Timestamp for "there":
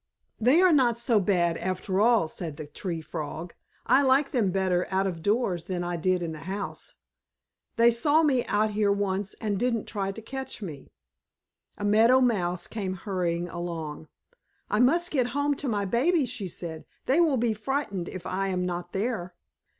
18.93-19.35